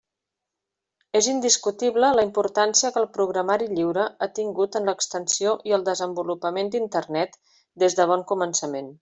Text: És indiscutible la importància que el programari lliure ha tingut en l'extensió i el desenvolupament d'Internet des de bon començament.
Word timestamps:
És 1.17 1.25
indiscutible 1.33 2.09
la 2.19 2.23
importància 2.27 2.91
que 2.95 2.99
el 3.01 3.05
programari 3.17 3.67
lliure 3.73 4.07
ha 4.07 4.29
tingut 4.39 4.79
en 4.81 4.89
l'extensió 4.93 5.55
i 5.73 5.77
el 5.79 5.87
desenvolupament 5.91 6.75
d'Internet 6.77 7.39
des 7.85 8.01
de 8.01 8.11
bon 8.15 8.27
començament. 8.35 8.93